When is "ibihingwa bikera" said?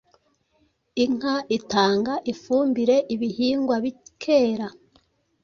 3.15-4.67